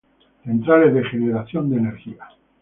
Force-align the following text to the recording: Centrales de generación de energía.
Centrales 0.43 0.95
de 0.95 1.03
generación 1.11 1.69
de 1.69 1.77
energía. 1.77 2.27